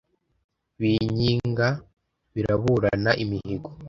[0.79, 1.67] b'inkiga
[2.33, 3.69] biraburana imihigo.